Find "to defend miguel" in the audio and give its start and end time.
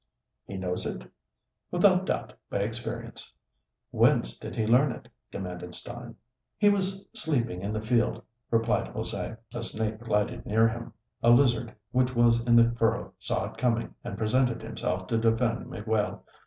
15.05-16.25